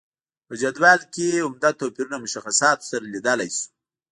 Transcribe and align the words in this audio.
په 0.47 0.53
جدول 0.61 0.99
کې 1.13 1.43
عمده 1.45 1.69
توپیرونه 1.79 2.17
مشخصاتو 2.25 2.87
سره 2.91 3.03
لیدلای 3.13 3.49
شو. 3.57 3.65